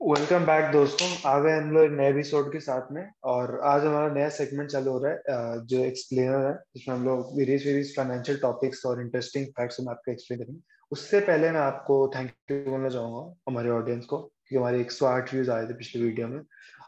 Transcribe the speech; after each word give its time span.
Welcome 0.00 0.44
back 0.46 0.70
दोस्तों। 0.72 1.06
आ 1.26 1.38
गए 1.40 1.52
हम 1.52 1.70
लोग 1.72 1.92
नए 1.92 2.08
एपिसोड 2.10 2.50
के 2.52 2.58
साथ 2.60 2.92
में 2.92 3.10
और 3.30 3.58
आज 3.66 3.84
हमारा 3.84 4.12
नया 4.14 4.28
सेगमेंट 4.28 4.70
चालू 4.70 4.90
हो 4.90 4.98
रहा 5.04 5.12
है 5.12 5.66
जो 5.66 5.78
एक्सप्लेनर 5.84 6.46
है, 6.46 6.52
जिसमें 6.76 6.94
हम 6.94 7.04
लोग 7.04 7.36
वेरियस 7.38 7.64
वेरियस 7.66 7.92
फाइनेंशियल 7.96 8.38
टॉपिक्स 8.38 8.84
और 8.86 9.00
इंटरेस्टिंग 9.02 9.46
फैक्ट्स 9.48 9.80
हम 9.80 9.88
आपको 9.88 10.12
एक्सप्लेन 10.12 10.40
करेंगे। 10.40 10.60
उससे 10.92 11.20
पहले 11.20 11.50
मैं 11.50 11.60
आपको 11.60 11.96
थैंक 12.14 12.30
यू 12.50 12.58
बोलना 12.70 12.88
चाहूँगा 12.88 13.34
हमारे 13.48 13.70
ऑडियंस 13.70 14.04
को, 14.04 14.18
क्योंकि 14.18 14.56
हमारे 14.56 14.80
एक 14.80 14.92
सौ 14.92 15.06
आठ 15.06 15.34
व्यूज़ 15.34 15.50
आए 15.50 15.66
थे 15.66 15.74
पिछले 15.74 16.02
वीडियो 16.02 16.28
में 16.28 16.40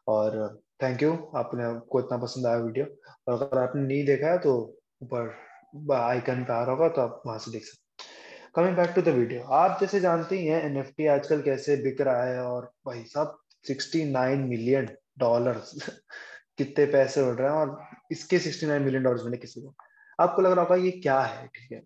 और 0.08 0.60
थैंक 0.82 1.02
यू 1.02 1.12
आपने, 1.36 1.64
आपको 1.64 2.00
इतना 2.00 2.18
पसंद 2.18 2.46
आया 2.46 2.56
वीडियो 2.58 2.86
और 2.86 3.42
अगर 3.42 3.62
आपने 3.62 3.82
नहीं 3.82 4.04
देखा 4.06 4.30
है 4.30 4.38
तो 4.38 4.56
ऊपर 5.02 5.94
आइकन 5.96 6.44
पे 6.44 6.52
आ 6.52 6.62
रहा 6.62 6.70
होगा 6.70 6.88
तो 6.88 7.02
आप 7.02 7.22
वहाँ 7.26 7.38
से 7.38 7.50
देख 7.50 7.64
सकते 7.64 7.89
coming 8.54 8.76
back 8.76 8.90
to 8.90 9.02
the 9.02 9.08
video 9.08 9.42
आप 9.56 9.76
जैसे 9.80 9.98
जानते 10.00 10.38
ही 10.38 10.46
हैं 10.46 10.62
एनएफटी 10.64 11.06
आजकल 11.06 11.42
कैसे 11.42 11.76
बिक 11.82 12.00
रहा 12.00 12.22
है 12.24 12.42
और 12.42 12.64
भाई 12.86 13.02
साहब 13.04 13.36
69 13.64 14.40
मिलियन 14.48 14.88
डॉलर 15.18 15.60
कितने 16.58 16.86
पैसे 16.86 17.20
उड़ 17.22 17.34
रहे 17.34 17.48
हैं 17.48 17.56
और 17.56 17.78
इसके 18.12 18.38
69 18.38 18.80
मिलियन 18.84 19.02
डॉलर 19.02 19.24
मिले 19.24 19.36
किसी 19.36 19.60
को। 19.60 19.74
आपको 20.18 20.42
लग 20.42 20.52
रहा 20.52 20.64
होगा 20.64 20.76
ये 20.76 20.90
क्या 20.90 21.20
है, 21.20 21.46
ठीक 21.46 21.72
है? 21.72 21.82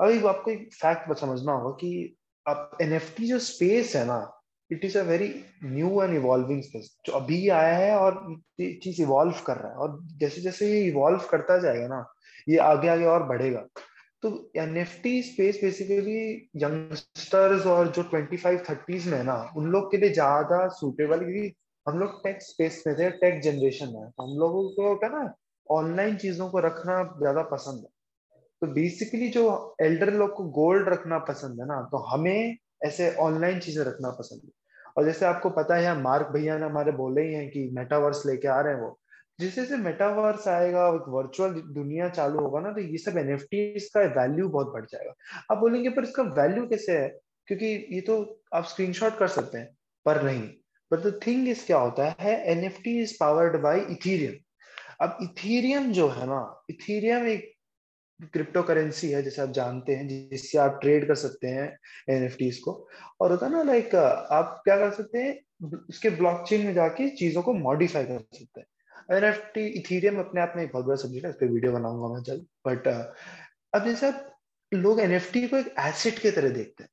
अभी 0.00 0.26
आपको 0.26 0.50
एक 0.50 0.68
फैक्ट 0.74 1.18
समझना 1.18 1.52
होगा 1.52 1.70
कि 1.80 2.16
अब 2.46 2.78
एन 2.82 2.98
जो 3.20 3.38
स्पेस 3.38 3.96
है 3.96 4.04
ना 4.06 4.20
it 4.70 4.84
is 4.84 4.98
a 4.98 5.02
very 5.02 5.34
new 5.64 6.02
and 6.02 6.14
evolving 6.14 6.62
space 6.62 6.96
जो 7.06 7.12
अभी 7.12 7.48
आया 7.48 7.76
है 7.76 7.96
और 7.96 8.24
चीज़ 8.60 9.02
इवॉल्व 9.02 9.42
कर 9.46 9.56
रहा 9.56 9.70
है 9.70 9.76
और 9.76 9.98
जैसे 10.20 10.40
जैसे 10.40 10.70
ये 10.72 10.86
इवॉल्व 10.86 11.28
करता 11.30 11.58
जाएगा 11.58 11.86
ना, 11.88 12.06
ये 12.48 12.56
आगे 12.70 12.88
आगे 12.88 13.04
और 13.04 13.22
बढ़ेगा। 13.22 13.66
तो 14.26 14.30
एन 14.56 14.84
स्पेस 14.84 15.58
बेसिकली 15.62 16.20
यंगस्टर्स 16.56 17.66
और 17.66 17.88
जो 17.88 18.02
25 18.04 18.44
30s 18.60 19.06
में 19.06 19.16
है 19.18 19.22
ना, 19.24 19.34
उन 19.56 19.66
लोग 19.70 19.90
के 19.90 19.96
लिए 19.96 20.10
ज़्यादा 20.12 20.66
सुटेबल 20.68 21.18
क्योंकि 21.18 21.52
हम 21.86 21.98
लोग 21.98 22.22
टेक 22.24 22.42
स्पेस 22.42 22.82
में 22.86 22.94
थे 22.98 23.10
टेक 23.18 23.40
जनरेशन 23.42 23.86
तो 23.86 24.22
हम 24.22 24.38
लोगों 24.38 24.62
को 24.70 24.94
क्या 24.98 25.08
ना 25.08 25.32
ऑनलाइन 25.68 26.16
चीज़ों 26.16 26.48
को 26.50 26.58
रखना 26.60 27.02
ज़्यादा 27.18 27.42
पसंद 27.42 27.78
है। 27.78 27.90
तो 28.62 28.66
बेसिकली 28.74 29.28
जो 29.28 29.44
एल्डर 29.82 30.12
लोग 30.12 30.34
को 30.34 30.44
गोल्ड 30.52 30.88
रखना 30.88 31.18
पसंद 31.24 31.60
है 31.60 31.66
ना 31.66 31.80
तो 31.92 31.98
हमें 32.06 32.56
ऐसे 32.84 33.14
ऑनलाइन 33.20 33.58
चीज़ें 33.60 33.84
रखना 33.84 34.10
पसंद 34.10 34.40
है। 34.44 34.50
और 34.96 35.04
जैसे 35.04 35.26
आपको 35.26 35.50
पता 35.50 35.76
है 35.76 36.00
मार्क 36.02 36.28
भैया 36.32 36.58
ने 36.58 36.66
हमारे 36.66 36.92
बोले 36.92 37.22
ही 37.22 37.34
हैं 37.34 37.48
कि 37.50 37.68
मेटावर्स 37.74 38.26
लेके 38.26 38.48
आ 38.48 38.60
रहे 38.60 38.74
हैं 38.74 38.80
वो। 38.80 38.98
जिससे 39.38 39.64
से 39.66 39.76
मेटावर्स 39.76 40.46
आएगा 40.48 40.88
वर्चुअल 40.88 41.52
दुनिया 41.74 42.08
चालू 42.10 42.40
होगा 42.40 42.60
ना 42.60 42.72
तो 42.72 42.80
ये 42.82 42.98
सब 42.98 43.18
एन 43.18 43.36
का 43.52 44.00
वैल्यू 44.20 44.48
बहुत 44.48 44.72
बढ़ 44.72 44.84
जाएगा। 44.84 45.12
आप 45.52 45.58
बोलेंगे, 45.58 45.88
पर 45.90 46.02
इसका 46.02 46.22
वैल्यू 46.38 46.66
कैसे 46.66 46.98
है? 46.98 47.08
क्योंकि 47.48 47.66
ये 47.92 48.00
तो 48.00 48.14
आप 48.54 48.64
स्क्रीनशॉट 48.64 49.18
कर 49.18 49.28
सकते 49.28 49.58
हैं, 49.58 49.68
पर 50.06 50.22
नहीं। 50.22 50.48
बट 50.90 50.98
द 51.00 51.20
थिंग 51.26 51.48
इज़ 51.48 51.64
क्या 51.66 51.78
होता 51.78 52.14
है 52.20 52.34
N 52.50 52.64
F 52.64 52.80
T 52.82 52.98
is 53.02 53.16
powered 53.20 53.60
by 53.62 53.80
Ethereum 53.90 54.34
अब 55.00 55.18
इथीरियम 55.22 55.90
जो 55.92 56.08
है 56.08 56.26
ना 56.26 56.40
इथीरियम 56.70 57.26
एक 57.26 57.52
क्रिप्टो 58.32 58.62
करेंसी 58.62 59.10
है, 59.10 59.22
जैसे 59.22 59.42
आप 59.42 59.50
जानते 59.50 59.94
हैं, 59.94 60.06
जिससे 60.08 60.58
आप 60.58 60.78
ट्रेड 60.82 61.06
कर 61.08 61.14
सकते 61.14 61.48
हैं 61.48 61.66
एन 62.10 62.28
को। 62.64 62.72
और 63.20 63.30
होता 63.30 63.46
है 63.46 63.52
ना 63.52 63.62
लाइक 63.62 63.94
आप 63.94 64.60
क्या 64.64 64.76
कर 64.76 64.90
सकते 64.90 65.18
हैं, 65.18 65.38
उसके 65.88 66.10
ब्लॉकचेन 66.10 66.66
में 66.66 66.72
जाके 66.74 67.08
चीज़ों 67.16 67.42
को 67.42 67.52
मॉडिफाई 67.54 68.04
कर 68.04 68.18
सकते 68.34 68.60
हैं। 68.60 68.66
एनएफटी 69.08 69.66
इथेरियम 69.78 70.18
अपने 70.18 70.40
आप 70.40 70.52
में 70.56 70.62
एक 70.64 70.72
बहुत 70.72 70.84
बड़ा 70.84 70.96
सब्जेक्ट 70.96 71.24
है 71.24 71.30
इस 71.30 71.36
पर 71.36 71.46
वीडियो 71.46 71.72
बनाऊँगा 71.72 72.14
मैं 72.14 72.22
जल्द। 72.22 72.46
बट 72.66 72.88
uh, 72.88 73.04
अब 73.74 73.84
जैसे 73.84 74.12
लोग 74.72 75.00
एनएफटी 75.00 75.46
को 75.48 75.56
एक 75.56 75.74
एसेट 75.78 76.18
की 76.18 76.30
तरह 76.30 76.48
देखते 76.50 76.84
हैं 76.84 76.90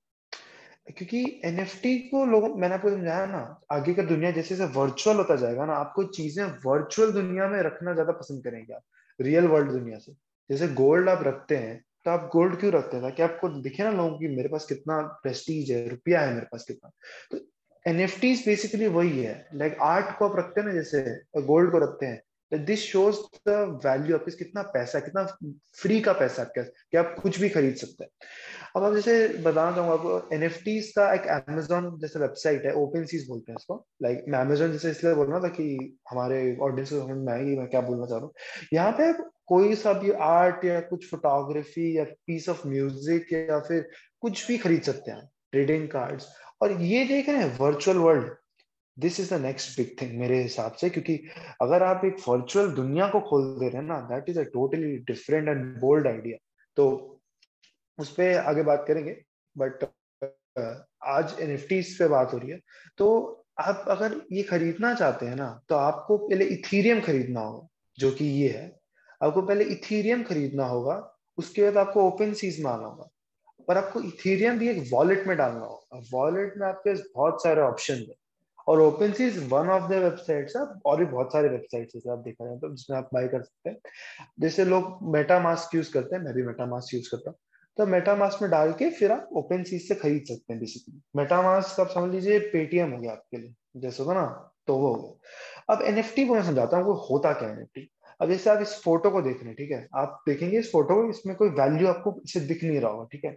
क्योंकि 0.87 1.41
एनएफटी 1.45 1.97
को 1.99 2.25
लोग 2.25 2.59
मैंने 2.59 2.75
आपको 2.75 2.89
समझाया 2.89 3.25
ना 3.25 3.39
आगे 3.71 3.93
का 3.93 4.03
दुनिया 4.03 4.31
जैसे 4.31 4.55
जैसे 4.55 4.71
वर्चुअल 4.73 5.17
होता 5.17 5.35
जाएगा 5.35 5.65
ना 5.65 5.73
आपको 5.75 6.03
चीज़ें 6.17 6.43
वर्चुअल 6.65 7.11
दुनिया 7.11 7.47
में 7.49 7.61
रखना 7.63 7.93
ज़्यादा 7.93 8.11
पसंद 8.13 8.43
करेंगे 8.43 8.73
आप 8.73 8.83
रियल 9.19 9.47
वर्ल्ड 9.47 9.71
दुनिया 9.71 9.97
से। 9.99 10.13
जैसे 10.49 10.67
गोल्ड 10.73 11.09
आप 11.09 11.23
रखते 11.23 11.57
हैं 11.57 11.83
तो 12.05 12.11
आप 12.11 12.29
गोल्ड 12.33 12.59
क्यों 12.59 12.71
रखते 12.73 12.97
हैं? 12.97 13.03
ताकि 13.03 13.23
आपको 13.23 13.49
दिखे 13.61 13.83
ना 13.83 13.91
लोगों 13.91 14.17
की 14.19 14.27
मेरे 14.35 14.49
पास 14.49 14.65
कितना 14.65 15.01
प्रेस्टीज 15.23 15.71
है 15.71 15.87
रुपया 15.89 16.21
है 16.21 16.33
मेरे 16.33 16.47
पास 16.51 16.65
कितना। 16.67 16.89
तो 17.31 17.37
एन 17.85 18.05
बेसिकली 18.45 18.87
वही 18.89 19.19
है। 19.19 19.33
लाइक 19.55 19.77
आर्ट 19.81 20.17
को 20.17 20.27
आप 20.29 20.37
रखते 20.37 20.61
हैं 20.61 20.67
ना 20.67 20.73
जैसे 20.73 21.43
गोल्ड 21.43 21.71
को 21.71 21.77
रखते 21.79 22.05
हैं 22.05 22.21
दिस 22.51 22.79
शोज़ 22.81 23.17
द 23.47 23.53
वैल्यू 23.85 24.15
आपके 24.15 24.31
कितना 24.37 24.61
पैसा 24.73 24.99
कितना 24.99 25.23
फ्री 25.77 25.99
का 26.01 26.13
पैसा 26.13 26.41
आपके 26.41 26.63
कि 26.63 26.97
आप 26.97 27.15
कुछ 27.21 27.39
भी 27.39 27.49
खरीद 27.49 27.75
सकते 27.75 28.03
हैं। 28.03 28.09
अब 28.75 28.83
आप 28.83 28.93
जैसे 28.93 29.27
बताना 29.43 29.75
चाहूँगा 29.75 29.93
आपको 29.93 30.35
एन 30.35 30.47
का 30.97 31.13
एक 31.13 31.27
अमेजोन 31.29 31.89
जैसे 32.01 32.19
वेबसाइट 32.19 32.65
है 32.65 32.73
ओपन 32.81 33.05
सीज 33.05 33.27
बोलते 33.27 33.51
हैं 33.51 33.57
इसको 33.59 33.75
लाइक 34.03 34.17
like, 34.17 34.29
मैं 34.29 34.39
अमेजोन 34.39 34.71
जैसे 34.71 34.91
इसलिए 34.91 35.13
बोल 35.15 35.27
रहा 35.27 35.39
था 35.39 35.47
कि 35.49 35.97
हमारे 36.11 36.39
ऑडियंस 36.61 36.89
को 36.89 36.99
समझ 36.99 37.17
में 37.17 37.33
आएगी 37.33 37.57
मैं 37.57 37.67
क्या 37.67 37.81
बोलना 37.81 38.05
चाह 38.05 38.17
रहा 38.17 38.25
हूँ। 38.25 38.33
यहाँ 38.73 38.91
पे 38.91 39.11
कोई 39.47 39.75
सा 39.75 39.93
भी 39.93 40.11
आर्ट 40.23 40.65
या 40.65 40.79
कुछ 40.81 41.09
फोटोग्राफी 41.11 41.97
या 41.97 42.03
पीस 42.27 42.49
ऑफ़ 42.49 42.67
म्यूज़िक 42.67 43.33
या 43.33 43.59
फिर 43.59 43.89
कुछ 44.21 44.47
भी 44.47 44.57
खरीद 44.57 44.81
सकते 44.83 45.11
हैं 45.11 45.29
ट्रेडिंग 45.51 45.87
कार्ड्स 45.87 46.27
और 46.63 46.71
ये 46.81 47.03
देख 47.05 47.29
रहे 47.29 47.37
हैं 47.37 47.57
virtual 47.59 47.97
world 47.97 48.31
this 48.97 49.19
is 49.19 49.33
the 49.33 49.39
next 49.41 49.77
big 49.77 49.95
thing 50.01 50.19
मेरे 50.19 50.41
हिसाब 50.41 50.73
से, 50.73 50.89
क्योंकि 50.89 51.15
अगर 51.61 51.83
आप 51.83 52.05
एक 52.05 52.17
वर्चुअल 52.27 52.67
दुनिया 52.73 53.07
को 53.09 53.19
खोल 53.21 53.43
दे 53.59 53.69
रहे 53.69 53.81
हैं 53.81 53.87
ना 53.87 53.99
that 54.09 54.29
is 54.29 54.39
a 54.39 54.43
totally 54.53 54.95
different 55.07 55.47
and 55.49 55.65
bold 55.79 56.07
idea 56.07 56.37
तो 56.77 56.85
उस 57.99 58.09
पर 58.11 58.37
आगे 58.39 58.63
बात 58.63 58.85
करेंगे 58.87 59.15
बट 59.55 59.83
आज 61.07 61.35
एन 61.41 61.55
पे 61.69 62.07
बात 62.07 62.33
हो 62.33 62.37
रही 62.37 62.49
है। 62.49 62.59
तो 62.97 63.07
आप 63.59 63.85
अगर 63.89 64.15
ये 64.31 64.43
खरीदना 64.43 64.93
चाहते 64.93 65.25
हैं 65.25 65.35
ना 65.35 65.49
तो 65.69 65.75
आपको 65.75 66.17
पहले 66.19 66.45
इथीरियम 66.47 67.01
खरीदना 67.01 67.39
होगा, 67.41 67.67
जो 67.97 68.11
कि 68.11 68.25
ये 68.25 68.49
है। 68.49 68.65
आपको 69.21 69.41
पहले 69.41 69.63
इथीरियम 69.65 70.23
खरीदना 70.23 70.65
होगा, 70.67 70.95
उसके 71.37 71.63
बाद 71.63 71.77
आपको 71.77 72.07
ओपन 72.07 72.33
सीज 72.33 72.63
में 72.63 72.71
आना 72.71 72.85
होगा। 72.85 73.09
पर 73.67 73.77
आपको 73.77 74.01
इथेरियम 74.01 74.57
भी 74.59 74.69
एक 74.69 74.83
वॉलेट 74.91 75.27
में 75.27 75.35
डालना 75.37 75.65
होगा। 75.65 76.01
वॉलेट 76.13 76.53
में 76.57 76.67
आपके 76.67 76.93
बहुत 77.15 77.43
सारे 77.43 77.61
ऑप्शन 77.61 77.93
है। 77.93 78.15
और 78.67 78.79
OpenSea 79.11 79.25
is 79.27 79.39
one 79.49 79.69
of 79.69 79.89
the 79.91 79.93
websites 79.93 80.55
और 80.85 80.97
भी 80.99 81.05
बहुत 81.05 81.33
सारे 81.33 81.49
वेबसाइट्स 81.49 82.07
आप 82.07 82.19
देखा 82.19 82.45
जाए 82.45 82.57
तो 82.57 82.69
जिसमें 82.69 82.97
आप 82.97 83.09
बाय 83.13 83.27
कर 83.27 83.41
सकते 83.41 83.69
हैं। 83.69 83.77
जैसे 84.39 84.65
लोग 84.65 84.97
मेटा 85.13 85.39
मास्क 85.39 85.75
यूज़ 85.75 85.91
करते 85.93 86.15
हैं, 86.15 86.23
मैं 86.23 86.33
भी 86.33 86.43
मेटा 86.43 86.65
मास्क 86.65 86.93
यूज़ 86.93 87.09
करता 87.11 87.29
हूँ। 87.29 87.37
तो 87.77 87.85
मेटा 87.85 88.15
मास्क 88.15 88.41
में 88.41 88.49
डाल 88.51 88.71
के 88.73 88.89
फिर 88.89 89.11
आप 89.11 89.29
ओपन 89.33 89.63
सीज 89.63 89.87
से 89.87 89.95
खरीद 89.95 90.23
सकते 90.27 90.53
हैं 90.53 90.59
बेसिकली 90.59 91.01
मेटा 91.15 91.41
मास्क 91.41 91.79
आप 91.79 91.89
समझ 91.89 92.11
लीजिए 92.11 92.39
पेटीएम 92.39 92.91
हो 92.91 92.99
गया 92.99 93.11
आपके 93.11 93.37
लिए। 93.37 93.53
जैसे 93.77 94.03
होगा 94.03 94.13
ना 94.13 94.25
तो 94.67 94.75
वो 94.77 94.93
हो 94.93 95.01
गया। 95.01 95.75
अब 95.75 95.81
एन 95.83 95.97
एफ़ 95.97 96.15
टी 96.15 96.25
को 96.27 96.33
मैं 96.33 96.43
समझाता 96.43 96.77
हूँ 96.77 96.95
होता 97.09 97.33
क्या 97.33 97.49
एनएफटी 97.49 97.89
अब 98.21 98.29
जैसे 98.29 98.49
आप 98.49 98.61
इस 98.61 98.81
फ़ोटो 98.83 99.11
को 99.11 99.21
देख 99.21 99.37
रहे 99.37 99.45
हैं, 99.45 99.55
ठीक 99.55 99.71
है? 99.71 99.87
आप 99.95 100.23
देखेंगे 100.27 100.59
इस 100.59 100.71
फ़ोटो 100.71 101.03
को 101.03 101.09
इसमें 101.09 101.35
कोई 101.35 101.49
वैल्यू 101.49 101.87
आपको 101.87 102.21
इसे 102.25 102.39
दिख 102.39 102.63
नहीं 102.63 102.79
रहा 102.79 102.91
होगा, 102.91 103.07
ठीक 103.11 103.25
है? 103.25 103.31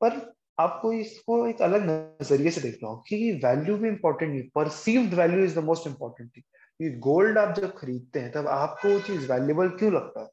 पर 0.00 0.34
आपको 0.58 0.92
इसको 0.92 1.46
एक 1.46 1.62
अलग 1.62 2.10
नज़रिए 2.22 2.50
से 2.50 2.60
देखना 2.60 2.88
होगा 2.88 3.02
कि 3.08 3.40
वैल्यू 3.44 3.76
भी 3.76 3.88
इंपॉर्टेंट 3.88 4.30
नहीं 4.30 4.42
perceived 4.54 5.14
value 5.14 5.44
is 5.44 5.60
the 5.60 5.64
most 5.64 5.86
important 5.86 6.30
thing 6.36 6.98
gold 6.98 7.38
आप 7.38 7.54
जब 7.54 7.76
खरीदते 7.76 8.20
हैं, 8.20 8.32
तब 8.32 8.46
आपको 8.46 8.88
वो 8.88 9.00
चीज़ 9.00 9.32
वैल्यूबल 9.32 9.68
क्यों 9.68 9.92
लगता 9.92 10.20
है? 10.20 10.30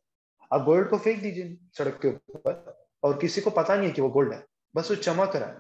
आप 0.54 0.64
गोल्ड 0.66 0.90
को 0.90 0.98
फेंक 0.98 1.22
दीजिए 1.22 1.58
सड़क 1.78 2.00
के 2.02 2.08
ऊपर, 2.08 2.86
और 3.04 3.18
किसी 3.18 3.42
को 3.42 3.50
पता 3.50 3.76
नहीं 3.76 3.88
है 3.88 3.94
कि 3.94 4.02
वो 4.02 4.10
गोल्ड 4.10 4.34
है। 4.34 4.46
बस 4.76 4.90
वो 4.90 4.96
चमक 4.96 5.36
रहा 5.36 5.50
है। 5.50 5.58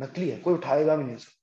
नकली 0.00 0.28
है, 0.28 0.38
कोई 0.38 0.54
उठाएगा 0.54 0.96
भी 0.96 1.04
नहीं 1.04 1.16
उसे 1.16 1.37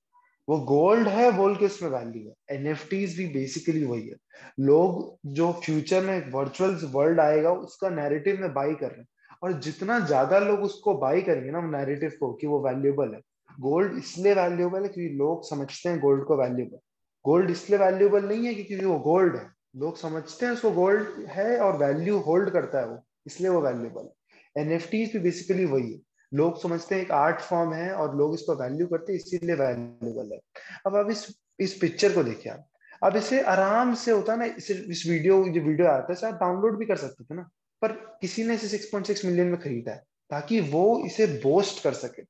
वो 0.48 0.58
गोल्ड 0.62 1.08
है, 1.08 1.32
बोल 1.32 1.56
के 1.56 1.66
उसमें 1.66 1.90
वैल्यू 1.90 2.22
है। 2.24 2.56
एन 2.56 2.74
भी 3.18 3.28
बेसिकली 3.34 3.84
वही 3.86 4.08
है। 4.08 4.16
लोग 4.60 5.18
जो 5.34 5.52
फ्यूचर 5.64 6.02
में 6.02 6.32
वर्चुअल 6.32 6.78
वर्ल्ड 6.94 7.20
आएगा, 7.20 7.52
उसका 7.52 7.90
नैरेटिव 7.90 8.42
में 8.42 8.54
बाई 8.54 8.74
कर 8.74 8.88
रहे 8.88 9.00
हैं। 9.00 9.08
और 9.44 9.54
जितना 9.60 10.00
ज़्यादा 10.00 10.40
लोग 10.40 10.60
उसको 10.60 10.94
बाई 10.98 11.22
करेंगे 11.22 11.52
ना 11.52 11.62
नैरेटिव 11.70 12.12
को, 12.20 12.34
कि 12.34 12.48
वो 12.48 12.60
वैल्यूएबल 12.60 13.14
है। 13.14 13.22
गोल्ड 13.60 13.98
इसलिए 13.98 14.34
वैल्यूएबल 14.34 14.84
है 14.84 14.88
क्योंकि 14.88 15.16
लोग 15.16 15.44
समझते 15.50 15.90
हैं 15.90 16.00
गोल्ड 16.00 16.24
को 16.24 16.38
वैल्यूएबल 16.38 16.80
गोल्ड 17.26 17.50
इसलिए 17.52 17.80
वैल्यूएबल 17.80 18.26
नहीं 18.26 18.46
है 18.46 18.54
क्योंकि 18.56 18.86
वो 18.86 18.98
गोल्ड 19.00 19.36
है। 19.36 19.50
लोग 19.76 19.98
समझते 19.98 20.46
हैं 20.46 20.54
उसको 20.54 20.72
गोल्ड 20.72 21.26
है 21.30 21.58
और 21.60 21.78
वैल्यू 21.78 22.18
होल्ड 22.20 22.50
करता 22.50 22.80
है 22.80 22.88
वो, 22.88 22.98
इसलिए 23.28 23.50
वो 23.50 23.62
वैल्यूएबल 23.62 24.02
है। 24.02 24.64
एनएफटी 24.64 25.06
भी 25.06 25.20
बेसिकली 25.20 25.66
वही 25.66 25.92
है। 25.94 26.00
लोग 26.34 26.62
समझते 26.62 26.96
हैं 26.96 27.02
एक 27.02 27.12
आर्ट 27.12 27.42
फॉर्म 27.42 27.74
है 27.74 27.92
और 27.94 28.16
लोग 28.18 28.34
इसको 28.34 28.56
वैल्यू 28.56 28.88
करते 28.88 29.14
हैं 29.14 29.20
इसीलिए 29.20 29.56
वैल्यूएबल 29.56 30.32
है। 30.34 30.40
अब 30.86 30.96
आप 30.96 31.12
इस 31.12 31.28
इस 31.60 31.74
पिक्चर 31.74 32.14
को 32.14 32.24
देखिए 32.24 32.52
आप। 32.52 32.66
अब 33.04 33.16
इसे 33.18 33.42
आराम 33.44 33.94
से 33.96 34.12
होता 34.12 34.34
है 34.34 34.40
ना 34.40 34.46
इस, 34.46 34.72
इस 34.72 35.04
वीडियो 35.08 35.44
जो 35.46 35.62
वीडियो 35.62 35.88
आता 35.88 36.14
है 36.14 36.28
आप 36.28 36.40
डाउनलोड 36.40 36.78
भी 36.80 36.86
कर 36.86 36.98
सकते 36.98 37.24
थे 37.24 37.36
ना 37.36 37.50
पर 37.82 37.92
किसी 38.22 38.44
ने 38.44 38.54
इसे 38.56 38.78
6.6 38.78 39.26
मिलियन 39.26 39.48
में 39.48 39.60
खरीदा 39.62 39.92
है 39.92 40.04
ताकि 40.30 40.60
वो 40.72 40.86
इसे 41.06 41.26
बोस्ट 41.44 41.84
कर 41.84 41.94
सके। 41.94 42.24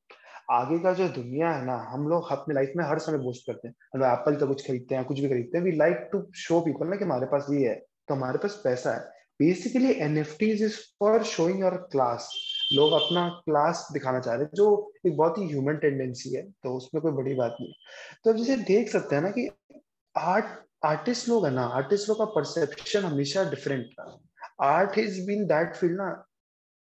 आगे 0.51 0.77
का 0.80 0.94
जो 0.94 1.07
दुनिया 1.09 1.51
है 1.51 1.65
ना 1.65 1.75
हम 1.89 2.07
लोग 2.07 2.31
अपने 2.31 2.56
लाइफ 2.56 2.74
में 2.77 2.83
हर 2.86 3.00
समय 3.00 3.18
बोस्ट 3.18 3.45
करते 3.47 3.68
हैं। 3.68 3.75
हम 3.95 4.03
एप्पल 4.06 4.36
का 4.36 4.45
कुछ 4.45 4.65
खरीदते 4.68 4.95
हैं 4.95 5.03
कुछ 5.06 5.19
भी 5.19 5.30
खरीदते 5.30 5.57
हैं 5.57 5.65
we 5.65 5.71
like 5.71 6.09
to 6.12 6.24
show 6.36 6.59
people 6.62 6.88
ना 6.88 6.95
कि 6.95 7.03
हमारे 7.06 7.25
पास 7.25 7.47
ये 7.51 7.68
है 7.68 7.75
तो 8.07 8.13
हमारे 8.13 8.38
पास 8.38 8.62
पैसा 8.63 8.94
है। 8.94 9.00
Basically 9.39 9.94
N 10.01 10.18
F 10.18 10.38
T 10.39 10.51
is 10.51 10.75
for 11.00 11.24
showing 11.25 11.59
your 11.59 11.75
class 11.92 12.30
लोग 12.74 12.92
अपना 12.94 13.28
क्लास 13.46 13.88
दिखाना 13.94 14.20
चाह 14.20 14.34
रहे 14.36 14.44
हैं, 14.44 14.52
जो 14.54 14.92
एक 15.08 15.16
बहुत 15.18 15.38
ही 15.38 15.48
ह्यूमन 15.48 15.78
टेंडेंसी 15.78 16.36
है 16.36 16.42
तो 16.64 16.76
उसमें 16.78 17.02
कोई 17.02 17.12
बड़ी 17.12 17.34
बात 17.36 17.58
नहीं। 17.62 17.74
तो 18.24 18.32
अब 18.32 18.38
जैसे 18.38 18.56
देख 18.64 18.90
सकते 18.90 19.16
हैं 19.16 19.22
ना 19.24 19.30
कि 19.30 19.50
आर्ट 20.16 20.46
आर्टिस्ट 20.86 21.30
लोग 21.30 21.46
है 21.46 21.52
ना 21.54 21.66
आर्टिस्ट 21.76 22.10
लोग 22.10 22.18
का 22.18 22.26
परसेप्शन 22.26 23.04
हमेशा 23.04 23.44
डिफरेंट 23.50 23.86
था। 23.86 24.06
Art 24.64 24.98
is 24.98 25.20
been 25.28 25.46
that 25.46 25.76
field 25.76 25.98
ना, 25.98 26.10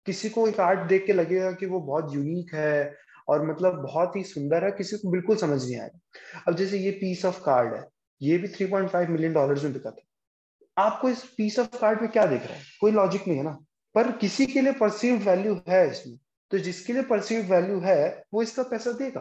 किसी 0.07 0.29
को 0.29 0.47
एक 0.49 0.61
आर्ट 0.61 0.81
देख 0.89 1.07
के 1.07 1.13
लगेगा 1.13 1.53
कि 1.53 1.67
वो 1.67 1.81
बहुत 1.81 2.15
यूनिक 2.15 2.55
है 2.55 2.95
और 3.29 3.47
मतलब 3.51 3.83
बहुत 3.83 4.17
ही 4.17 4.23
सुंदर 4.25 4.65
है, 4.65 4.71
किसी 4.71 4.97
को 4.97 5.11
बिल्कुल 5.11 5.37
समझ 5.37 5.63
नहीं 5.65 5.81
आएगा 5.81 6.43
अब 6.49 6.57
जैसे 6.57 6.79
ये 6.79 6.91
पीस 6.91 7.25
ऑफ़ 7.25 7.41
कार्ड 7.41 7.75
है, 7.75 7.85
ये 8.21 8.39
भी 8.39 8.49
3.5 8.49 9.09
मिलियन 9.09 9.33
डॉलर्स 9.33 9.65
में 9.65 9.73
बिका 9.73 9.91
था। 9.91 10.83
आपको 10.83 11.09
इस 11.09 11.25
पीस 11.37 11.59
ऑफ़ 11.59 11.81
कार्ड 11.81 12.01
में 12.03 12.11
क्या 12.11 12.27
देख 12.27 12.43
रहा 12.43 12.55
है? 12.55 12.63
कोई 12.81 12.93
लॉजिक 12.93 13.29
नहीं 13.29 13.39
है 13.39 13.45
ना। 13.45 13.59
पर 13.95 14.11
किसी 14.13 14.47
के 14.47 14.61
लिए 14.61 14.73
परसीव्ड 14.73 15.23
वैल्यू 15.23 15.61
है 15.69 15.91
इसमें 15.91 16.19
तो 16.51 16.59
जिसके 16.59 16.93
लिए 16.93 17.03
परसीव्ड 17.03 17.51
वैल्यू 17.51 17.79
है, 17.81 18.25
वो 18.35 18.43
इसका 18.43 18.63
पैसा 18.63 18.93
देगा। 18.93 19.21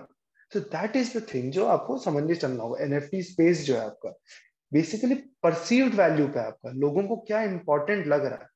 तो 0.52 0.60
दैट 0.60 0.96
इज़ 0.96 1.18
द 1.18 1.26
थिंग 1.34 1.52
जो 1.52 1.66
आपको 1.66 1.98
समझने 1.98 2.36
चलना 2.36 2.64
होगा। 2.64 2.84
एनएफटी 2.84 3.22
स्पेस 3.24 3.64
जो 3.66 3.76
है 3.76 3.82
आपका 3.82 4.10
बेसिकली 4.72 5.16
परसीव्ड 5.44 5.96
वैल्यू 5.96 6.28
पे 6.28 6.40
आपका। 6.40 6.72
लोगों 6.72 7.04
को 7.04 7.16
क्या 7.18 7.42
इंपॉर्टेंट 7.44 8.08
लग 8.08 8.26
रहा 8.26 8.40
है? 8.42 8.48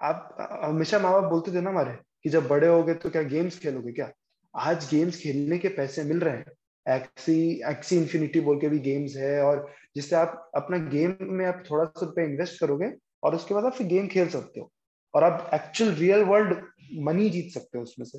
आप, 0.00 0.60
हमेशा 0.64 0.98
माँ 0.98 1.12
बाप 1.12 1.30
बोलते 1.30 1.52
थे 1.52 1.60
ना 1.60 1.70
हमारे, 1.70 1.96
कि 2.22 2.28
जब 2.28 2.48
बड़े 2.48 2.66
हो 2.66 2.82
गए 2.82 2.94
तो 2.94 3.10
क्या 3.10 3.22
गेम्स 3.22 3.58
खेलोगे 3.58 3.92
क्या? 3.92 4.10
आज 4.54 4.88
गेम्स 4.90 5.20
खेलने 5.20 5.58
के 5.58 5.68
पैसे 5.68 6.04
मिल 6.04 6.20
रहे 6.20 6.36
हैं। 6.36 6.96
एक्सी 6.96 7.40
एक्सी 7.70 7.96
इन्फिनिटी 7.96 8.40
बोल 8.40 8.60
के 8.60 8.68
भी 8.68 8.78
गेम्स 8.78 9.16
है, 9.16 9.42
और 9.42 9.68
जिससे 9.94 10.16
आप 10.16 10.50
अपना 10.56 10.78
गेम 10.78 11.16
में 11.20 11.46
आप 11.46 11.62
थोड़ा 11.70 11.84
सा 11.84 12.06
रुपये 12.06 12.24
इन्वेस्ट 12.24 12.60
करोगे, 12.60 12.92
और 13.22 13.34
उसके 13.34 13.54
बाद 13.54 13.64
आप 13.64 13.74
फिर 13.74 13.86
गेम 13.86 14.08
खेल 14.08 14.28
सकते 14.28 14.60
हो। 14.60 14.70
और 15.14 15.24
आप 15.24 15.50
एक्चुअल 15.54 15.90
रियल 15.94 16.22
वर्ल्ड 16.24 16.56
मनी 17.02 17.28
जीत 17.30 17.52
सकते 17.54 17.78
हो 17.78 17.84
उसमें 17.84 18.06
से। 18.06 18.18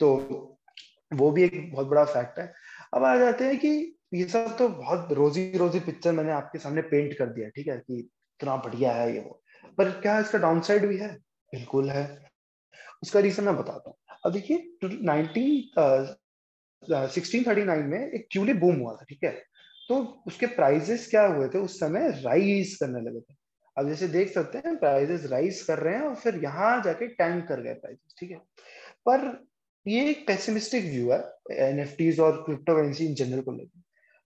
तो 0.00 0.14
वो 1.10 1.30
भी 1.30 1.42
एक 1.44 1.72
बहुत 1.72 1.86
बड़ा 1.86 2.04
फैक्ट 2.04 2.38
है। 2.38 2.52
अब 2.94 3.04
आ 3.04 3.16
जाते 3.18 3.44
हैं 3.44 3.58
कि 3.58 3.68
ये 4.14 4.24
सब 4.28 4.56
तो 4.58 4.68
बहुत 4.68 5.12
रोजी 5.12 5.50
रोजी 5.58 5.80
पिक्चर 5.80 6.12
मैंने 6.12 6.32
आपके 6.32 6.58
सामने 6.58 6.82
पेंट 6.82 7.16
कर 7.18 7.26
दिया, 7.26 7.48
ठीक 7.48 7.68
है, 7.68 7.76
कि 7.78 7.98
इतना 7.98 8.56
बढ़िया 8.56 8.92
है 8.92 9.12
ये 9.14 9.20
वो। 9.20 9.42
पर 9.78 9.90
क्या 10.00 10.18
इसका 10.20 10.38
डाउन 10.38 10.60
साइड 10.60 10.86
भी 10.86 10.96
है? 10.96 11.08
बिल्कुल 11.52 11.90
है। 11.90 12.04
उसका 13.02 13.20
रीजन 13.20 13.44
मैं 13.44 13.56
बताता 13.56 13.90
हूँ। 13.90 13.96
अब 14.26 14.32
देखिए 14.32 14.88
नाइनटीन 15.02 16.14
सिक्सटीन 16.82 17.44
थर्टी 17.46 17.64
नाइन 17.64 17.86
में 17.86 17.98
एक 18.00 18.26
ट्यूलिप 18.30 18.56
बूम 18.56 18.76
हुआ 18.76 18.94
था, 18.94 19.04
ठीक 19.04 19.24
है। 19.24 19.32
तो 19.88 19.96
उसके 20.26 20.46
प्राइजेस 20.48 21.08
क्या 21.10 21.26
हुए 21.26 21.48
थे? 21.48 21.58
उस 21.58 21.78
समय 21.80 22.10
राइज 22.20 22.74
करने 22.74 23.00
लगे 23.00 23.20
थे। 23.20 23.34
अब 23.76 23.88
जैसे 23.88 24.08
देख 24.08 24.32
सकते 24.32 24.58
हैं 24.58 24.76
प्राइजेस 24.78 25.24
राइज 25.30 25.60
कर 25.62 25.78
रहे 25.78 25.94
हैं 25.94 26.02
और 26.02 26.14
फिर 26.16 26.40
यहाँ 26.42 26.82
जाके 26.82 27.06
टैंक 27.08 27.46
कर 27.48 27.60
गए 27.60 27.74
प्राइजेस 27.74 28.14
ठीक 28.18 28.30
है? 28.30 28.36
पर 29.08 29.46
ये 29.86 30.08
एक 30.10 30.26
पेसिमिस्टिक 30.26 30.84
व्यू 30.84 31.10
है 31.12 31.18
एन 31.68 32.20
और 32.20 32.42
क्रिप्टो 32.44 32.76
करेंसी 32.76 33.06
इन 33.06 33.14
जनरल 33.14 33.40
को 33.40 33.52
लेकर 33.52 33.82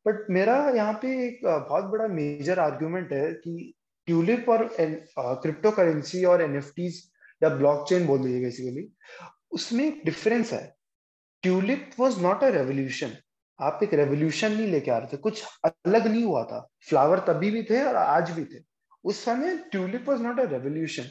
बट 0.06 0.30
मेरा 0.30 0.56
यहाँ 0.70 0.92
पे 1.02 1.08
एक 1.26 1.40
बहुत 1.44 1.84
बड़ा 1.84 2.06
मेजर 2.08 2.58
आर्ग्यूमेंट 2.58 3.12
है 3.12 3.32
कि 3.34 3.74
ट्यूलिप 4.08 4.48
और 4.48 4.68
क्रिप्टो 4.80 5.70
करेंसी 5.70 6.24
और 6.24 6.42
एन 6.42 6.60
या 7.42 7.48
ब्लॉकचेन 7.48 8.06
बोल 8.06 8.18
दीजिए 8.18 8.42
बेसिकली 8.42 8.88
उसमें 9.52 9.84
एक 9.84 10.00
डिफरेंस 10.04 10.52
है। 10.52 10.62
Tulip 11.42 11.90
was 11.98 12.20
not 12.22 12.42
a 12.44 12.48
revolution 12.50 13.12
आप 13.60 13.80
एक 13.82 13.94
रेवोल्यूशन 13.94 14.52
नहीं 14.52 14.66
लेके 14.66 14.90
आ 14.90 14.96
रहे 14.98 15.12
थे, 15.12 15.16
कुछ 15.16 15.44
अलग 15.64 16.06
नहीं 16.06 16.24
हुआ 16.24 16.42
था। 16.44 16.60
फ्लावर 16.88 17.18
तभी 17.26 17.50
भी 17.50 17.62
थे 17.62 17.82
और 17.82 17.96
आज 17.96 18.30
भी 18.30 18.44
थे। 18.44 18.58
उस 19.08 19.25
समय 19.25 19.56
tulip 19.72 20.08
was 20.08 20.22
not 20.22 20.40
a 20.40 20.44
revolution 20.50 21.10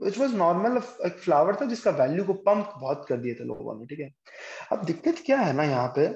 it 0.00 0.18
was 0.18 0.34
normal 0.36 0.76
एक 1.06 1.18
फ्लावर 1.18 1.56
था 1.60 1.64
जिसका 1.64 1.90
वैल्यू 1.90 2.24
को 2.24 2.32
पंप 2.48 2.72
बहुत 2.80 3.04
कर 3.08 3.16
दिए 3.16 3.34
थे 3.34 3.44
लोगों 3.44 3.78
ने 3.80 3.86
ठीक 3.86 4.00
है? 4.00 4.12
अब 4.72 4.84
दिक्कत 4.84 5.22
क्या 5.26 5.38
है 5.40 5.52
ना 5.52 5.64
यहाँ 5.64 5.88
पे? 5.98 6.08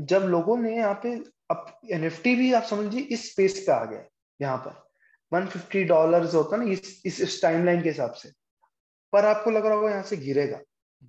जब 0.00 0.22
लोगों 0.22 0.56
ने 0.56 0.76
यहाँ 0.76 0.94
पे 1.02 1.14
अब 1.50 1.66
एनएफटी 1.92 2.34
भी 2.34 2.52
आप 2.52 2.62
समझिए 2.62 3.00
इस 3.00 3.30
स्पेस 3.32 3.58
पे 3.66 3.72
आ 3.72 3.84
गया 3.84 4.04
यहाँ 4.40 4.56
पर। 4.58 4.86
150 5.32 5.84
डॉलर 5.88 6.24
होता 6.34 6.56
ना 6.56 6.70
इस, 6.72 7.02
इस 7.06 7.42
टाइमलाइन 7.42 7.82
के 7.82 7.88
हिसाब 7.88 8.12
से। 8.12 8.30
पर 9.12 9.24
आपको 9.24 9.50
लग 9.50 9.66
रहा 9.66 9.74
होगा 9.74 9.90
यहाँ 9.90 10.02
से 10.02 10.16
गिरेगा 10.16 10.60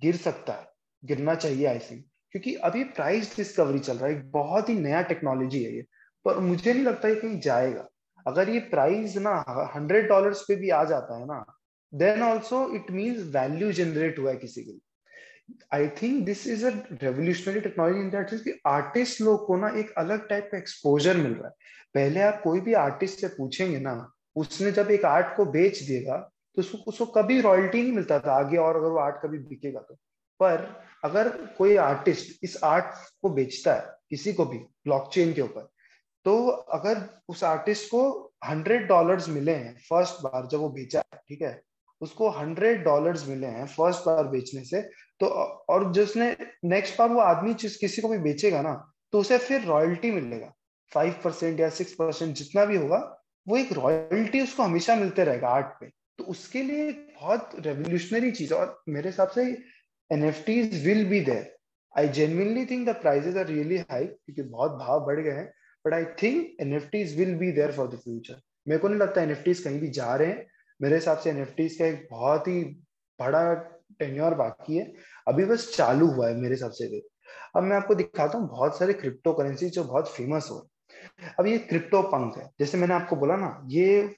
गिर 0.02 0.16
सकता 0.16 0.52
है 0.52 0.66
गिरना 1.02 1.34
चाहिए 1.34 1.66
आई 1.66 1.78
थिंक 1.78 2.04
क्योंकि 2.32 2.54
अभी 2.54 2.84
प्राइस 2.96 3.36
डिस्कवरी 3.36 3.78
चल 3.78 3.96
रहा 3.96 4.10
है 4.10 4.20
बहुत 4.30 4.68
ही 4.68 4.74
नया 4.74 5.02
टेक्नोलॉजी 5.02 5.62
है 5.64 5.74
ये। 5.76 5.86
पर 6.24 6.38
मुझे 6.38 6.72
नहीं 6.72 6.84
लगता 6.84 7.08
ये 7.08 7.14
कहीं 7.14 7.40
जाएगा। 7.40 7.86
अगर 8.30 8.50
ये 8.50 8.60
प्राइस 8.70 9.16
ना 9.18 9.32
हंड्रेड 9.74 10.08
डॉलर 10.08 10.34
पे 10.48 10.56
भी 10.56 10.70
आ 10.70 10.84
जाता 10.84 11.18
है 11.18 11.26
ना 11.26 11.44
then 11.92 12.22
also 12.22 12.68
it 12.76 12.90
mean 12.90 13.22
value 13.32 13.72
generate 13.74 14.18
हुआ 14.18 14.30
है 14.30 14.36
किसी 14.36 14.64
के 14.64 14.70
लिए। 14.70 14.80
I 15.74 15.88
think 16.02 16.24
this 16.26 16.46
is 16.46 16.66
a 16.66 16.70
revolutionary 16.92 17.60
technology 17.60 18.00
in 18.00 18.10
that 18.10 18.34
कि 18.42 18.60
आर्टिस्ट 18.68 19.20
लोग 19.20 19.46
को 19.46 19.56
ना 19.56 19.68
एक 19.78 19.90
अलग 19.98 20.28
टाइप 20.28 20.48
का 20.52 20.58
एक्सपोजर 20.58 21.16
मिल 21.16 21.32
रहा 21.32 21.46
है। 21.46 21.54
पहले 21.94 22.20
आप 22.22 22.40
कोई 22.42 22.60
भी 22.60 22.74
आर्टिस्ट 22.80 23.20
से 23.20 23.28
पूछेंगे 23.28 23.78
ना, 23.78 24.12
उसने 24.36 24.70
जब 24.72 24.90
एक 24.90 25.04
आर्ट 25.04 25.36
को 25.36 25.44
बेच 25.52 25.82
देगा 25.82 26.16
तो 26.56 26.60
उसको 26.60 26.78
उसको 26.86 27.06
कभी 27.12 27.40
रॉयल्टी 27.40 27.82
नहीं 27.82 27.92
मिलता 27.92 28.18
था 28.18 28.32
आगे 28.34 28.56
और 28.58 28.76
अगर 28.76 28.88
वो 28.88 28.98
आर्ट 28.98 29.16
कभी 29.22 29.38
बिकेगा 29.40 29.80
तो। 29.80 29.94
पर 30.40 30.64
अगर 31.04 31.28
कोई 31.58 31.76
आर्टिस्ट 31.78 32.44
इस 32.44 32.56
आर्ट 32.64 32.94
को 33.22 33.30
बेचता 33.30 33.74
है, 33.74 33.84
किसी 34.10 34.32
को 34.32 34.44
भी 34.44 34.58
ब्लॉकचेन 34.58 35.32
के 35.32 35.42
ऊपर 35.42 35.68
तो 36.26 36.46
अगर 36.46 36.98
उस 37.28 37.44
आर्टिस्ट 37.44 37.86
को 37.90 38.02
हंड्रेड 38.44 38.86
डॉलर्स 38.88 39.28
मिले 39.28 39.52
हैं 39.52 39.74
फ़र्स्ट 39.88 40.22
बार 40.24 40.46
जब 40.46 40.58
वो 40.58 40.68
बेचा 40.70 41.02
ठीक 41.28 41.42
है, 41.42 41.60
उसको 42.00 42.28
हंड्रेड 42.30 42.82
डॉलर्स 42.84 43.26
मिले 43.28 43.46
हैं 43.46 43.66
फ़र्स्ट 43.68 44.06
बार 44.06 44.26
बेचने 44.28 44.64
से 44.64 44.82
तो 45.20 45.26
और 45.70 45.92
जिसने 45.92 46.36
नेक्स्ट 46.64 46.98
बार 46.98 47.08
वो 47.08 47.20
आदमी 47.20 47.54
किसी 47.54 48.02
को 48.02 48.08
भी 48.08 48.18
बेचेगा 48.20 48.62
ना 48.62 48.74
तो 49.12 49.20
उसे 49.20 49.38
फिर 49.38 49.64
रॉयल्टी 49.64 50.10
मिलेगा। 50.10 50.52
फाइव 50.92 51.14
परसेंट 51.24 51.60
या 51.60 51.68
सिक्स 51.70 51.92
परसेंट 51.92 52.34
जितना 52.36 52.64
भी 52.64 52.76
होगा, 52.76 52.98
वो 53.46 53.56
एक 53.56 53.72
रॉयल्टी 53.72 54.40
उसको 54.40 54.62
हमेशा 54.62 54.94
मिलते 54.96 55.24
रहेगा 55.24 55.48
आर्ट 55.48 55.66
पे। 55.80 55.86
तो 56.18 56.24
उसके 56.24 56.62
लिए 56.62 56.90
बहुत 56.92 57.50
रेवोल्यूशनरी 57.56 58.30
चीज़ 58.32 58.54
और 58.54 58.82
मेरे 58.88 59.08
हिसाब 59.08 59.28
से 59.28 59.44
N 60.10 60.24
F 60.24 60.42
Ts 60.46 60.84
will 60.86 61.04
be 61.10 61.20
there 61.20 61.56
I 61.94 62.08
genuinely 62.10 62.64
think 62.66 62.88
the 62.88 62.94
prices 62.96 63.36
are 63.36 63.46
really 63.46 63.78
high 63.80 64.04
क्योंकि 64.04 64.42
बहुत 64.42 64.72
भाव 64.78 65.04
बढ़ 65.06 65.20
गए 65.20 65.32
हैं। 65.32 65.52
But 65.84 65.94
I 65.94 66.04
think 66.22 66.56
N 66.60 66.72
F 66.74 66.88
Ts 66.88 67.18
will 67.18 67.34
be 67.34 67.50
there 67.52 67.72
for 67.72 67.88
the 67.88 67.98
future 67.98 68.40
मेरे 68.68 68.78
को 68.78 68.88
नहीं 68.88 69.00
लगता 69.00 69.22
एन 69.22 69.30
एफ़ 69.30 69.42
टीज 69.44 69.60
कहीं 69.60 69.80
भी 69.80 69.88
जा 69.90 70.14
रहे 70.14 70.28
हैं। 70.28 70.46
मेरे 70.80 70.94
हिसाब 70.94 71.18
से 71.18 71.30
एन 71.30 71.44
का 71.58 71.86
एक 71.86 72.06
बहुत 72.10 72.48
ही 72.48 72.62
बड़ा 73.18 73.54
टेन्योर 73.98 74.34
बाकी 74.34 74.76
है। 74.76 74.92
अभी 75.28 75.44
बस 75.44 75.72
चालू 75.76 76.06
हुआ 76.06 76.28
है 76.28 76.36
मेरे 76.36 76.54
हिसाब 76.54 76.70
से 76.70 77.00
अब 77.56 77.62
मैं 77.62 77.76
आपको 77.76 77.94
दिखाता 77.94 78.38
हूँ 78.38 78.48
बहुत 78.48 78.78
सारे 78.78 78.92
क्रिप्टो 78.92 79.32
करेंसी 79.32 79.68
जो 79.70 79.84
बहुत 79.84 80.08
फ़ेमस 80.08 80.48
हो। 80.50 80.56
अब 81.38 81.46
ये 81.46 81.58
क्रिप्टो 81.58 82.02
पंक 82.02 82.36
है। 82.38 82.48
जैसे 82.60 82.78
मैंने 82.78 82.94
आपको 82.94 83.16
बोला 83.16 83.36
ना, 83.36 83.66
ये 83.68 84.14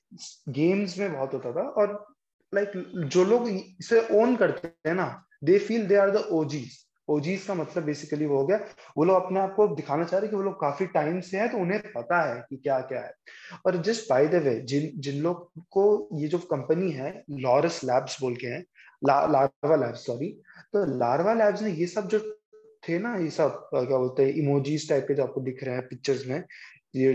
गेम्स 0.49 0.99
में 0.99 1.13
बहुत 1.13 1.35
होता 1.35 1.53
था 1.53 1.69
और 1.71 2.15
लाइक 2.53 2.73
जो 3.07 3.25
लोग 3.25 3.49
इसे 3.49 4.07
ओन 4.13 4.37
करते 4.37 4.69
हैं 4.89 4.95
ना 4.95 5.25
they 5.45 5.59
feel 5.59 5.87
they 5.87 5.97
are 5.97 6.11
the 6.11 6.17
OGs 6.33 6.79
OGs 7.15 7.45
का 7.45 7.55
मतलब 7.55 7.85
बेसिकली 7.85 8.27
वो 8.27 8.39
हो 8.39 8.47
गया। 8.47 8.59
वो 8.97 9.05
लोग 9.05 9.25
अपने 9.25 9.41
आप 9.41 9.55
को 9.57 9.67
दिखाना 9.75 10.05
चाह 10.05 10.21
रहे 10.21 10.29
कि 10.31 10.37
वो 10.37 10.43
लोग 10.43 10.61
काफ़ी 10.61 10.87
टाइम 10.95 11.21
से 11.21 11.39
है 11.39 11.49
तो 11.49 11.59
उन्हें 11.59 11.81
पता 11.93 12.21
है 12.23 12.41
कि 12.51 12.57
क्या 12.57 12.79
क्या 12.83 13.01
है। 13.01 13.13
और 13.67 13.77
जस्ट 13.83 14.09
बाय 14.11 14.27
द 14.27 14.43
वे 14.45 14.55
जिन 14.65 14.91
जिन 15.01 15.23
लोग 15.23 15.51
को 15.71 16.09
ये 16.21 16.29
जो 16.29 16.39
कंपनी 16.53 16.91
है 16.93 17.13
लॉरस 17.41 17.81
लैब्स 17.85 18.21
बोल 18.21 18.37
के 18.37 18.47
हैं 18.47 18.65
ला, 19.03 19.27
लार्वा 19.27 19.77
लैब्स 19.77 20.07
सॉरी 20.07 20.29
तो 20.73 20.85
लार्वा 20.99 21.35
लैब्स 21.35 21.63
ने 21.63 21.71
ये 21.71 21.87
सब 21.87 22.09
जो 22.09 22.19
थे 22.89 22.99
ना 22.99 23.15
ये 23.17 23.31
सब 23.31 23.69
क्या 23.75 23.99
बोलते 23.99 24.25
हैं 24.25 24.33
इमोजीज 24.35 24.89
टाइप 24.89 25.05
के 25.09 25.15
जो 25.15 25.23
आपको 25.23 25.41
दिख 25.41 25.65
रहे 25.65 25.75
हैं 25.75 25.87
पिक्चर्स 25.89 26.27
में 26.27 26.43
ये 26.97 27.13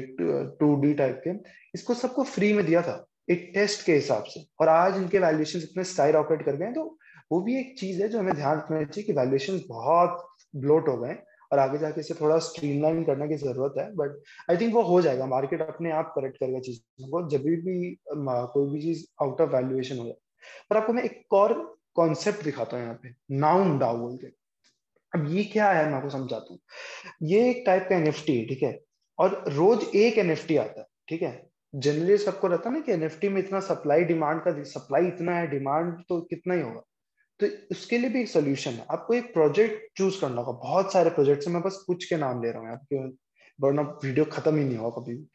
टू 0.60 0.76
डी 0.82 0.94
टाइप 0.94 1.22
के 1.24 1.32
इसको 1.76 1.94
सबको 1.94 2.24
फ्री 2.26 2.52
में 2.54 2.66
दिया 2.66 2.82
था 2.82 3.04
एक 3.30 3.52
टेस्ट 3.54 3.86
के 3.86 3.94
हिसाब 3.94 4.24
से। 4.24 4.46
और 4.60 4.70
आज 4.70 4.96
इनके 4.98 5.20
वैल्यूएशन 5.20 5.60
इतने 5.60 5.84
स्काई 5.84 6.12
रॉकेट 6.12 6.44
कर 6.46 6.56
गए 6.56 6.72
तो 6.74 6.84
वो 7.32 7.40
भी 7.42 7.60
एक 7.60 7.78
चीज़ 7.80 8.02
है 8.02 8.08
जो 8.10 8.20
हमें 8.20 8.36
ध्यान 8.36 8.58
रखना 8.58 8.84
चाहिए 8.84 9.06
कि 9.06 9.14
वैल्यूएशन 9.14 9.60
बहुत 9.70 10.28
ब्लोट 10.56 10.88
हो 10.88 10.98
गए 10.98 11.16
और 11.52 11.60
आगे 11.60 11.78
जाके 11.78 12.02
इसे 12.02 12.14
थोड़ा 12.14 12.38
स्ट्रीमलाइन 12.40 13.04
करने 13.04 13.28
की 13.28 13.36
ज़रूरत 13.38 13.74
है 13.78 13.90
बट 13.96 14.20
आई 14.50 14.58
थिंक 14.58 14.74
वो 14.74 14.82
हो 14.84 15.02
जाएगा। 15.02 15.26
मार्केट 15.26 15.62
अपने 15.62 15.92
आप 15.92 16.12
करेक्ट 16.16 16.38
करेगा 16.38 16.60
चीज़ों 16.60 17.10
को, 17.10 17.28
जब 17.30 17.44
भी 17.44 17.56
कोई 18.08 18.70
भी 18.72 18.82
चीज़ 18.82 19.06
आउट 19.22 19.42
ऑफ़ 19.42 19.50
वैल्यूएशन 19.52 19.98
हो 19.98 20.06
जाए। 20.06 20.16
पर 20.70 20.78
आपको 20.78 20.94
मैं 20.94 21.04
एक 21.04 21.34
और 21.34 21.54
कॉन्सेप्ट 21.96 22.44
दिखाता 22.44 22.78
हूँ 22.78 22.84
यहाँ 22.84 23.00
पे 23.04 23.14
नाउन 23.38 23.78
डाउ 23.80 23.98
बोल 23.98 24.18
के। 24.18 24.28
अब 25.14 25.28
ये 25.30 25.44
क्या 25.46 25.70
है, 25.72 25.86
मैं 25.86 25.94
आपको 25.94 26.10
समझाता 26.10 26.54
हूँ। 26.54 26.60
ये 27.24 27.50
एक 27.50 27.64
टाइप 27.66 27.86
का 27.90 27.96
एनएफटी 27.96 28.38
है, 28.40 28.46
ठीक 28.46 28.64
है? 28.64 28.80
और 29.20 29.44
रोज 29.50 29.86
एक 29.96 30.18
एनएफटी 30.18 30.58
आता 30.58 30.80
है, 30.82 30.88
ठीक 31.08 31.22
है? 31.22 31.50
जनरली 31.74 32.18
सबको 32.18 32.48
रहता 32.48 32.70
है 32.70 32.76
ना 32.76 32.82
कि 32.82 32.92
एनएफटी 32.92 33.30
में 33.30 33.42
इतना 33.42 33.60
सप्लाई 33.62 34.04
डिमांड 34.06 34.42
का 34.44 34.52
सप्लाई 34.66 35.08
इतना 35.08 35.36
है 35.36 35.48
डिमांड 35.48 35.94
तो 36.10 36.20
कितना 36.22 36.54
ही 36.54 36.62
होगा। 36.62 36.82
तो 37.40 37.48
उसके 37.72 37.98
लिए 37.98 38.10
भी 38.10 38.22
एक 38.22 38.28
सोल्यूशन 38.28 38.72
है। 38.72 38.86
आपको 38.92 39.14
एक 39.14 39.34
प्रोजेक्ट 39.34 39.98
चूज़ 39.98 40.20
करना 40.22 40.42
होगा। 40.42 40.60
बहुत 40.60 40.94
सारे 40.94 41.10
प्रोजेक्ट 41.10 41.48
मैं 41.48 41.62
बस 41.62 41.84
कुछ 41.88 42.06
के 42.06 42.18
नाम 42.18 42.42
ले 42.44 42.52
रहा 42.52 42.62
हूँ 42.62 42.72
आपके 42.72 43.06
वरना 43.60 43.82
वीडियो 44.04 44.26
खत्म 44.26 44.56
ही 44.58 44.64
नहीं 44.64 44.78
होगा 44.78 45.02
कभी। 45.02 45.16
भी 45.16 45.28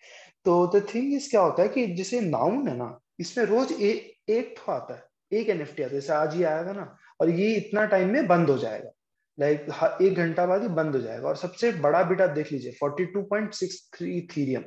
तो 0.45 0.67
द 0.75 0.87
थिंग 0.95 1.13
इज़ 1.15 1.31
क्या 1.31 1.41
होता 1.41 1.63
है 1.63 1.69
कि 1.69 1.87
जैसे 1.95 2.21
नाउन 2.21 2.69
है 2.69 2.77
ना 2.77 2.99
इसमें 3.21 3.45
रोज 3.45 3.73
ए, 3.73 3.91
एक 4.29 4.55
तो 4.59 4.73
आता 4.73 4.95
है। 4.95 5.39
एक 5.41 5.49
एनएफटी 5.51 5.83
आता 5.83 5.95
है। 5.95 6.01
जैसे 6.01 6.13
आज 6.13 6.35
ही 6.35 6.45
था 6.45 6.73
ना 6.73 6.97
और 7.21 7.31
ये 7.31 7.55
इतना 7.55 7.85
टाइम 7.87 8.13
में 8.13 8.27
बंद 8.29 8.51
हो 8.51 8.59
जाएगा। 8.59 8.91
लाइक 9.39 9.67
like, 9.67 10.01
एक 10.03 10.15
घंटा 10.15 10.47
बाद 10.47 10.63
ही 10.63 10.69
बंद 10.71 10.97
हो 10.97 11.01
जाएगा। 11.03 11.29
और 11.29 11.37
सबसे 11.37 11.73
बड़ा 11.81 12.03
बिट 12.05 12.21
देख 12.35 12.53
लीजिए 12.53 12.73
42.63 12.83 14.09
इथीरियम 14.17 14.65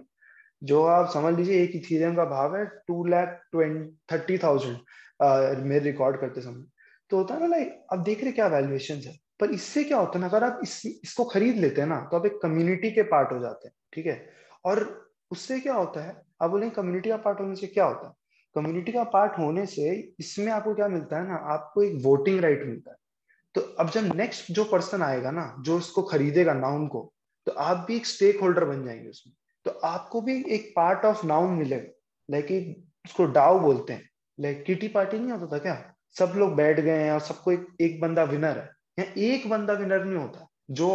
जो 0.62 0.84
आप 0.86 1.10
समझ 1.14 1.36
लीजिए 1.38 1.62
एक 1.64 1.76
इथीरियम 1.76 2.16
का 2.16 2.26
भाव 2.26 2.56
है 2.58 2.66
टू 2.88 3.04
लैख 3.06 3.40
थर्टी 4.12 4.38
थाउज़ेंड 4.38 4.78
मेरे 5.66 5.84
रिकॉर्ड 5.84 6.20
करते 6.22 6.42
समय। 6.42 6.66
तो 7.10 7.18
होता 7.18 7.34
है 7.34 7.40
ना 7.40 7.48
लाइक 7.48 7.86
अब 7.92 8.04
देख 8.04 8.24
रहे 8.24 8.32
क्या 8.32 8.48
वैल्यूएशन 8.48 8.96
है। 8.96 9.16
पर 9.40 9.52
इससे 9.52 9.84
क्या 9.84 9.98
होता 9.98 10.12
है 10.14 10.20
ना, 10.20 10.28
अगर 10.28 10.44
आप 10.44 10.60
इस, 10.64 10.82
इसको 10.86 11.24
खरीद 11.26 11.58
लेते 11.58 11.82
हैं 11.82 11.88
ना 11.88 12.00
तो 12.12 12.18
आप 12.18 12.26
एक 12.26 12.40
कम्युनिटी 12.44 12.92
के 12.92 13.04
पार्ट 13.04 13.32
हो 13.32 13.40
जाते 13.40 13.68
हैं, 13.68 13.76
ठीक 13.94 14.06
है? 14.06 14.30
और 14.66 15.10
उससे 15.32 15.60
क्या 15.60 15.74
होता 15.74 16.04
है, 16.04 16.22
आप 16.42 16.50
बोले 16.50 16.70
कम्युनिटी 16.70 17.10
का 17.10 17.18
पार्ट 17.18 17.40
होने 17.40 17.56
से 17.56 17.68
क्या 17.68 17.86
होता 17.86 18.08
है? 18.08 18.14
कम्युनिटी 18.56 18.92
का 18.92 19.04
पार्ट 19.04 19.38
होने 19.40 19.66
से 19.66 19.90
इसमें 20.20 20.52
आपको 20.52 20.74
क्या 20.76 20.88
मिलता 20.88 21.18
है 21.18 21.28
ना, 21.28 21.36
आपको 21.36 21.84
एक 21.84 21.94
वोटिंग 22.04 22.40
राइट 22.40 22.64
मिलता 22.64 22.92
है। 22.92 22.98
तो 23.56 23.62
अब 23.62 23.90
जब 23.90 24.16
नेक्स्ट 24.16 24.52
जो 24.52 24.64
पर्सन 24.64 25.02
आएगा 25.02 25.32
ना, 25.32 25.56
जो 25.60 25.78
उसको 25.78 26.02
खरीदेगा 26.04 26.54
नाउन 26.54 26.88
को 26.88 27.12
तो 27.48 27.52
आप 27.52 27.86
भी 27.88 27.96
एक 27.96 28.06
स्टेक 28.06 28.40
होल्डर 28.42 28.66
बन 28.66 28.86
जाएँगे 28.86 29.10
उसमें। 29.10 29.34
तो 29.66 29.72
आपको 29.88 30.22
भी 30.22 30.44
एक 30.50 30.72
पार्ट 30.76 31.06
ऑफ़ 31.06 31.26
नाउन 31.26 31.54
मिलेगा। 31.54 31.92
लाइक 32.30 32.76
उसको 33.06 33.26
डाउ 33.26 33.60
बोलते 33.60 33.94
हैं। 33.94 34.10
लाइक 34.40 34.64
किटी 34.64 34.88
पार्टी 34.88 35.20
नहीं 35.20 35.32
होता 35.32 35.56
था 35.56 35.60
क्या? 35.60 35.95
सब 36.16 36.34
लोग 36.38 36.56
बैठ 36.56 36.80
गए 36.80 36.98
हैं 37.00 37.12
और 37.12 37.20
सबको 37.22 37.52
एक, 37.52 37.68
एक 37.82 38.00
बंदा 38.02 38.24
विनर 38.24 38.58
है। 38.58 38.74
या 39.00 39.06
एक 39.28 39.50
बंदा 39.50 39.74
विनर 39.74 40.04
नहीं 40.06 40.18
होता 40.18 40.48
जो 40.72 40.90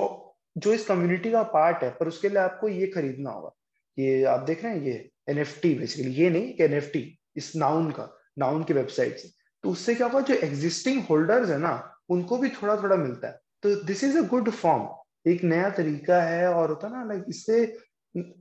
जो 0.56 0.72
इस 0.72 0.86
कम्युनिटी 0.86 1.30
का 1.32 1.42
पार्ट 1.48 1.82
है 1.82 1.90
पर 1.90 2.08
उसके 2.08 2.28
लिए 2.28 2.38
आपको 2.38 2.68
ये 2.68 2.86
खरीदना 2.86 3.30
होगा। 3.30 3.50
ये 3.98 4.22
आप 4.24 4.40
देख 4.40 4.64
रहे 4.64 4.72
हैं 4.72 4.82
ये 4.82 5.10
एन 5.28 5.44
बेसिकली 5.78 6.10
ये 6.12 6.30
नहीं 6.30 6.52
कि 6.54 6.64
एनएफटी 6.64 7.02
इस 7.36 7.54
नाउन 7.56 7.90
का 7.90 8.08
नाउन 8.38 8.62
की 8.64 8.74
वेबसाइट 8.74 9.18
से। 9.18 9.28
तो 9.64 9.70
उससे 9.70 9.94
क्या 9.94 10.06
होगा 10.06 10.20
जो 10.20 10.34
एग्जिस्टिंग 10.46 11.02
होल्डर्स 11.10 11.50
है 11.50 11.58
ना 11.58 11.72
उनको 12.10 12.38
भी 12.38 12.48
थोड़ा 12.50 12.76
थोड़ा 12.76 12.96
मिलता 12.96 13.28
है। 13.28 13.38
तो 13.62 13.74
this 13.84 14.04
is 14.04 14.18
a 14.18 14.22
good 14.28 14.50
form 14.50 15.30
एक 15.30 15.42
नया 15.44 15.70
तरीका 15.70 16.22
है 16.22 16.48
और 16.48 16.68
होता 16.68 16.88
ना 16.88 17.04
लाइक 17.04 17.24
इससे 17.28 17.62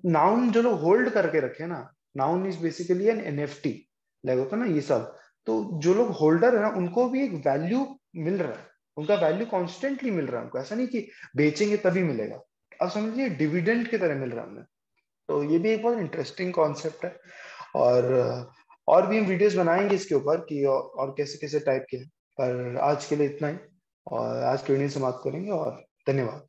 नाउन 0.08 0.50
जो 0.52 0.62
लोग 0.62 0.80
होल्ड 0.82 1.10
करके 1.10 1.40
रखे 1.40 1.66
ना 1.68 1.80
Nouns 2.18 2.48
is 2.48 2.58
basically 2.62 3.08
N 3.08 3.20
N 3.22 3.40
F 3.40 3.62
T 3.64 3.74
like 4.24 4.40
होता 4.40 4.58
ना 4.58 4.66
ये 4.66 4.82
सब। 4.82 5.16
तो 5.50 5.80
जो 5.82 5.94
लोग 5.94 6.10
होल्डर 6.12 6.56
है 6.56 6.62
ना, 6.62 6.68
उनको 6.78 7.08
भी 7.10 7.24
एक 7.24 7.32
वैल्यू 7.48 7.86
मिल 8.16 8.34
रहा 8.38 8.52
है। 8.52 8.68
उनका 8.98 9.16
वैल्यू 9.16 9.46
कॉन्स्टेंटली 9.46 10.12
मिल 10.12 10.26
रहा 10.26 10.38
है 10.38 10.44
उनको। 10.44 10.60
ऐसा 10.60 10.76
नहीं 10.76 10.88
कि 10.88 11.00
बेचेंगे 11.36 11.78
तभी 11.78 12.04
मिलेगा। 12.04 12.40
अब 12.82 12.90
समझिए 12.90 13.30
डिविडेंड 13.30 13.88
की 13.88 13.98
तरह 13.98 14.16
मिल 14.16 14.30
रहा 14.30 14.44
है 14.46 14.52
हमें 14.52 14.64
तो 15.30 15.42
ये 15.44 15.60
भी 15.60 15.70
एक 15.70 15.84
बहुत 15.84 15.98
इंटरेस्टिंग 15.98 16.54
कॉन्सेप्ट 16.54 17.06
है। 17.06 17.16
और 17.76 18.52
और 18.88 19.08
भी 19.08 19.18
हम 19.18 19.26
वीडियोस 19.26 19.56
बनाएँगे 19.56 19.96
इसके 19.96 20.16
ऊपर 20.16 20.38
कि 20.50 20.64
और 20.66 21.14
कैसे 21.18 21.38
कैसे 21.38 21.60
टाइप 21.60 21.86
के 21.90 21.98
पर 22.38 22.78
आज 22.82 23.06
के 23.06 23.16
लिए 23.16 23.28
इतना 23.28 23.48
ही। 23.48 23.58
और 24.08 24.44
आज 24.44 24.62
के 24.62 24.74
वीडियो 24.74 24.90
समाप्त 24.90 25.22
करेंगे 25.24 25.52
और 25.52 25.84
धन्यवाद। 26.08 26.48